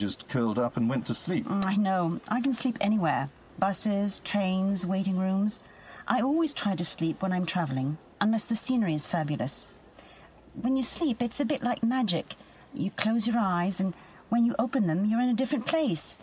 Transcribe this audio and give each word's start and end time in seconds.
just 0.00 0.28
curled 0.28 0.60
up 0.60 0.76
and 0.76 0.88
went 0.88 1.04
to 1.04 1.12
sleep. 1.12 1.44
Mm, 1.48 1.66
I 1.66 1.74
know. 1.74 2.20
I 2.28 2.40
can 2.40 2.52
sleep 2.52 2.78
anywhere 2.80 3.30
buses, 3.58 4.20
trains, 4.22 4.86
waiting 4.86 5.18
rooms. 5.18 5.58
I 6.06 6.20
always 6.20 6.54
try 6.54 6.76
to 6.76 6.84
sleep 6.84 7.20
when 7.20 7.32
I'm 7.32 7.44
travelling, 7.44 7.98
unless 8.20 8.44
the 8.44 8.54
scenery 8.54 8.94
is 8.94 9.08
fabulous. 9.08 9.68
When 10.54 10.76
you 10.76 10.84
sleep, 10.84 11.20
it's 11.20 11.40
a 11.40 11.44
bit 11.44 11.64
like 11.64 11.82
magic. 11.82 12.36
You 12.72 12.92
close 12.92 13.26
your 13.26 13.38
eyes, 13.40 13.80
and 13.80 13.92
when 14.28 14.44
you 14.44 14.54
open 14.56 14.86
them, 14.86 15.04
you're 15.04 15.20
in 15.20 15.30
a 15.30 15.34
different 15.34 15.66
place. 15.66 16.16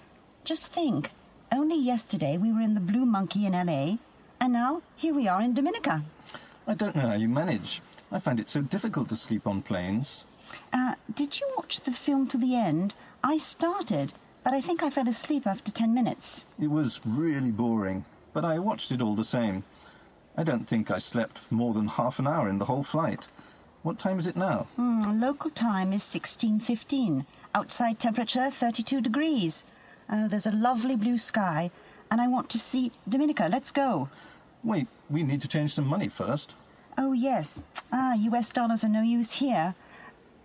Just 0.45 0.71
think 0.71 1.11
only 1.51 1.77
yesterday 1.77 2.37
we 2.37 2.53
were 2.53 2.61
in 2.61 2.75
the 2.75 2.79
Blue 2.79 3.05
Monkey 3.05 3.45
in 3.45 3.51
LA, 3.51 3.97
and 4.39 4.53
now 4.53 4.83
here 4.95 5.13
we 5.13 5.27
are 5.27 5.41
in 5.41 5.53
Dominica. 5.53 6.05
I 6.65 6.75
don't 6.75 6.95
know 6.95 7.09
how 7.09 7.15
you 7.15 7.27
manage. 7.27 7.81
I 8.09 8.19
find 8.19 8.39
it 8.39 8.47
so 8.47 8.61
difficult 8.61 9.09
to 9.09 9.17
sleep 9.17 9.45
on 9.45 9.61
planes. 9.61 10.23
Uh, 10.71 10.95
did 11.13 11.41
you 11.41 11.51
watch 11.57 11.81
the 11.81 11.91
film 11.91 12.27
to 12.27 12.37
the 12.37 12.55
end? 12.55 12.93
I 13.27 13.37
started, 13.37 14.13
but 14.43 14.53
I 14.53 14.61
think 14.61 14.83
I 14.83 14.91
fell 14.91 15.07
asleep 15.07 15.47
after 15.47 15.71
ten 15.71 15.95
minutes. 15.95 16.45
It 16.59 16.69
was 16.69 17.01
really 17.03 17.49
boring, 17.49 18.05
but 18.33 18.45
I 18.45 18.59
watched 18.59 18.91
it 18.91 19.01
all 19.01 19.15
the 19.15 19.23
same. 19.23 19.63
I 20.37 20.43
don't 20.43 20.67
think 20.67 20.91
I 20.91 20.99
slept 20.99 21.39
for 21.39 21.55
more 21.55 21.73
than 21.73 21.87
half 21.87 22.19
an 22.19 22.27
hour 22.27 22.47
in 22.47 22.59
the 22.59 22.65
whole 22.65 22.83
flight. 22.83 23.27
What 23.81 23.97
time 23.97 24.19
is 24.19 24.27
it 24.27 24.35
now? 24.35 24.67
Hmm, 24.75 25.19
local 25.19 25.49
time 25.49 25.91
is 25.91 26.03
16.15. 26.03 27.25
Outside 27.55 27.97
temperature 27.97 28.51
32 28.51 29.01
degrees. 29.01 29.63
Oh, 30.07 30.27
there's 30.27 30.45
a 30.45 30.51
lovely 30.51 30.95
blue 30.95 31.17
sky, 31.17 31.71
and 32.11 32.21
I 32.21 32.27
want 32.27 32.51
to 32.51 32.59
see 32.59 32.91
Dominica. 33.09 33.49
Let's 33.51 33.71
go. 33.71 34.07
Wait, 34.63 34.87
we 35.09 35.23
need 35.23 35.41
to 35.41 35.47
change 35.47 35.73
some 35.73 35.87
money 35.87 36.09
first. 36.09 36.53
Oh, 36.95 37.13
yes. 37.13 37.59
Ah, 37.91 38.13
US 38.13 38.51
dollars 38.51 38.83
are 38.83 38.89
no 38.89 39.01
use 39.01 39.31
here. 39.41 39.73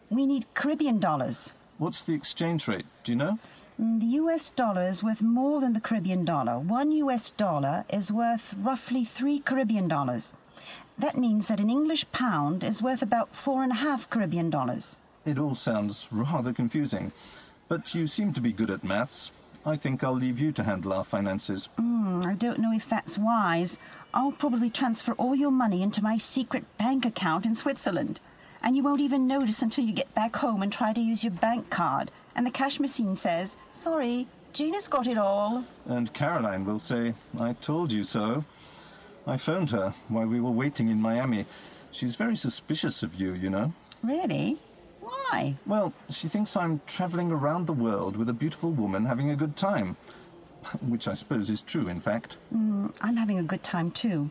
We 0.09 0.27
need 0.27 0.47
Caribbean 0.55 0.99
dollars. 0.99 1.53
What's 1.81 2.05
the 2.05 2.13
exchange 2.13 2.69
rate? 2.69 2.85
Do 3.05 3.13
you 3.13 3.17
know? 3.17 3.39
Mm, 3.81 4.01
The 4.01 4.07
US 4.23 4.51
dollar 4.51 4.87
is 4.87 5.03
worth 5.03 5.23
more 5.23 5.63
than 5.63 5.73
the 5.73 5.81
Caribbean 5.81 6.27
dollar. 6.27 6.59
One 6.59 6.93
US 6.93 7.31
dollar 7.31 7.87
is 7.89 8.13
worth 8.13 8.53
roughly 8.59 9.03
three 9.07 9.39
Caribbean 9.39 9.89
dollars. 9.89 10.35
That 10.99 11.17
means 11.17 11.49
that 11.49 11.59
an 11.59 11.71
English 11.71 12.05
pound 12.13 12.63
is 12.63 12.83
worth 12.83 13.01
about 13.01 13.35
four 13.35 13.63
and 13.63 13.73
a 13.73 13.77
half 13.77 14.11
Caribbean 14.11 14.51
dollars. 14.51 14.99
It 15.25 15.39
all 15.39 15.55
sounds 15.55 16.07
rather 16.13 16.53
confusing. 16.53 17.13
But 17.69 17.95
you 17.95 18.07
seem 18.07 18.35
to 18.35 18.43
be 18.43 18.53
good 18.53 18.69
at 18.69 18.85
maths. 18.85 19.33
I 19.65 19.77
think 19.77 20.05
I'll 20.05 20.13
leave 20.13 20.39
you 20.39 20.53
to 20.53 20.65
handle 20.65 20.93
our 20.93 21.05
finances. 21.05 21.71
Hmm, 21.79 22.21
I 22.27 22.35
don't 22.35 22.59
know 22.59 22.73
if 22.73 22.87
that's 22.91 23.17
wise. 23.17 23.79
I'll 24.13 24.33
probably 24.33 24.69
transfer 24.69 25.13
all 25.15 25.35
your 25.35 25.51
money 25.51 25.83
into 25.83 26.03
my 26.03 26.19
secret 26.19 26.65
bank 26.77 27.07
account 27.07 27.47
in 27.47 27.55
Switzerland. 27.55 28.21
And 28.63 28.77
you 28.77 28.83
won't 28.83 29.01
even 29.01 29.27
notice 29.27 29.63
until 29.63 29.85
you 29.85 29.93
get 29.93 30.15
back 30.15 30.37
home 30.37 30.63
and 30.63 30.73
try 30.73 30.93
to 30.93 31.01
use 31.01 31.25
your 31.25 31.33
bank 31.33 31.71
card. 31.71 32.11
And 32.35 32.47
the 32.47 32.51
cash 32.51 32.79
machine 32.79 33.17
says, 33.17 33.57
Sorry, 33.71 34.27
Gina's 34.53 34.89
got 34.89 35.07
it 35.07 35.19
all. 35.19 35.65
And 35.87 36.13
Caroline 36.13 36.65
will 36.65 36.79
say, 36.79 37.15
I 37.39 37.55
told 37.55 37.93
you 37.93 38.05
so. 38.05 38.45
I 39.27 39.37
phoned 39.37 39.71
her 39.71 39.95
while 40.09 40.27
we 40.27 40.41
were 40.41 40.51
waiting 40.51 40.89
in 40.89 41.01
Miami. 41.01 41.47
She's 41.93 42.17
very 42.17 42.37
suspicious 42.37 43.03
of 43.03 43.15
you, 43.15 43.35
you 43.35 43.51
know. 43.51 43.73
Really? 44.03 44.59
Why? 45.01 45.57
Well, 45.67 45.93
she 46.09 46.29
thinks 46.29 46.57
I'm 46.57 46.81
travelling 46.87 47.31
around 47.31 47.67
the 47.67 47.73
world 47.73 48.17
with 48.17 48.29
a 48.29 48.33
beautiful 48.33 48.71
woman 48.71 49.07
having 49.07 49.31
a 49.31 49.37
good 49.37 49.57
time. 49.57 49.97
Which 50.87 51.09
I 51.09 51.15
suppose 51.15 51.49
is 51.49 51.63
true, 51.63 51.89
in 51.89 52.01
fact. 52.01 52.37
Mm, 52.55 52.95
I'm 53.01 53.17
having 53.17 53.39
a 53.39 53.43
good 53.43 53.63
time 53.63 53.91
too. 53.91 54.31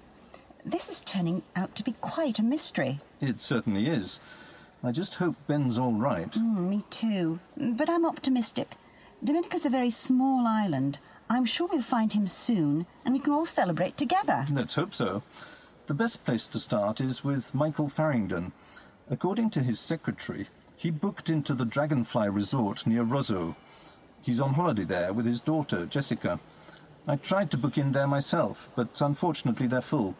This 0.69 0.87
is 0.87 1.01
turning 1.01 1.41
out 1.55 1.73
to 1.75 1.83
be 1.83 1.93
quite 1.93 2.37
a 2.37 2.43
mystery. 2.43 2.99
It 3.19 3.41
certainly 3.41 3.87
is. 3.87 4.19
I 4.83 4.91
just 4.91 5.15
hope 5.15 5.35
Ben's 5.47 5.79
all 5.79 5.93
right. 5.93 6.29
Mm, 6.29 6.69
me 6.69 6.85
too. 6.91 7.39
But 7.57 7.89
I'm 7.89 8.05
optimistic. 8.05 8.75
Dominica's 9.23 9.65
a 9.65 9.71
very 9.71 9.89
small 9.89 10.45
island. 10.45 10.99
I'm 11.27 11.45
sure 11.45 11.67
we'll 11.67 11.81
find 11.81 12.13
him 12.13 12.27
soon, 12.27 12.85
and 13.03 13.15
we 13.15 13.19
can 13.19 13.33
all 13.33 13.47
celebrate 13.47 13.97
together. 13.97 14.45
Let's 14.51 14.75
hope 14.75 14.93
so. 14.93 15.23
The 15.87 15.95
best 15.95 16.23
place 16.23 16.45
to 16.49 16.59
start 16.59 17.01
is 17.01 17.23
with 17.23 17.55
Michael 17.55 17.87
Faringdon. 17.87 18.51
According 19.09 19.49
to 19.51 19.63
his 19.63 19.79
secretary, 19.79 20.49
he 20.77 20.91
booked 20.91 21.31
into 21.31 21.55
the 21.55 21.65
Dragonfly 21.65 22.29
Resort 22.29 22.85
near 22.85 23.03
Roseau. 23.03 23.55
He's 24.21 24.39
on 24.39 24.53
holiday 24.53 24.83
there 24.83 25.13
with 25.13 25.25
his 25.25 25.41
daughter, 25.41 25.87
Jessica. 25.87 26.39
I 27.07 27.15
tried 27.15 27.49
to 27.51 27.57
book 27.57 27.79
in 27.79 27.91
there 27.91 28.05
myself, 28.05 28.69
but 28.75 29.01
unfortunately 29.01 29.65
they're 29.65 29.81
full. 29.81 30.15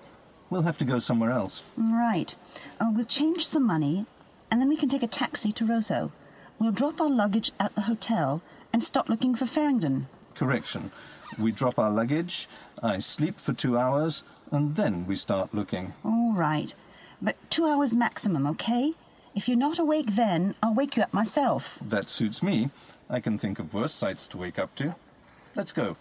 We'll 0.50 0.64
have 0.64 0.78
to 0.80 0.86
go 0.86 1.00
somewhere 1.00 1.32
else. 1.32 1.64
Right. 1.78 2.36
Uh, 2.80 2.92
we'll 2.92 3.06
change 3.06 3.48
some 3.48 3.66
money, 3.66 4.06
and 4.50 4.60
then 4.60 4.70
we 4.70 4.78
can 4.78 4.90
take 4.90 5.04
a 5.04 5.08
taxi 5.08 5.52
to 5.54 5.66
Roseau. 5.66 6.12
We'll 6.58 6.72
drop 6.72 7.00
our 7.00 7.10
luggage 7.10 7.52
at 7.60 7.76
the 7.76 7.82
hotel 7.82 8.42
and 8.74 8.84
start 8.84 9.10
looking 9.10 9.36
for 9.36 9.46
Faringdon. 9.46 10.06
Correction. 10.36 10.92
We 11.38 11.52
drop 11.52 11.78
our 11.78 11.92
luggage, 11.92 12.48
I 12.82 13.00
sleep 13.00 13.40
for 13.40 13.54
two 13.54 13.78
hours, 13.78 14.24
and 14.52 14.76
then 14.76 15.06
we 15.06 15.16
start 15.16 15.54
looking. 15.54 15.94
All 16.04 16.34
right. 16.34 16.74
But 17.22 17.36
two 17.50 17.66
hours 17.66 17.94
maximum, 17.94 18.48
okay? 18.48 18.94
If 19.36 19.48
you're 19.48 19.58
not 19.58 19.78
awake 19.80 20.16
then, 20.16 20.56
I'll 20.64 20.74
wake 20.74 20.98
you 20.98 21.04
up 21.04 21.14
myself. 21.14 21.78
That 21.82 22.10
suits 22.10 22.42
me. 22.42 22.72
I 23.10 23.20
can 23.20 23.38
think 23.38 23.60
of 23.60 23.74
worse 23.74 23.94
sights 23.94 24.28
to 24.30 24.38
wake 24.38 24.58
up 24.58 24.74
to. 24.76 24.96
Let's 25.56 25.72
go. 25.72 25.98